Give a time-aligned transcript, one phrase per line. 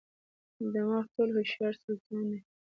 [0.73, 2.39] دماغ ټولو هوښیار سلطان دی.